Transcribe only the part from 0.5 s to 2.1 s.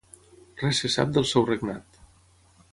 Res se sap del seu regnat.